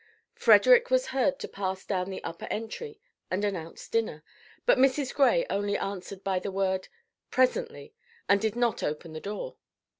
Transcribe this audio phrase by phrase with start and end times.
[0.33, 4.23] Frederic was heard to pass down the upper entry and announce dinner;
[4.65, 5.13] but Mrs.
[5.13, 6.87] Gray only answered by the word
[7.29, 7.93] "Presently,"
[8.27, 9.57] and did not open the door.